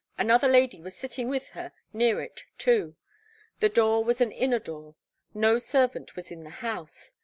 [0.17, 2.95] Another lady was sitting with her near it too.
[3.59, 4.95] The door was an inner door.
[5.35, 7.11] No servant was in the house.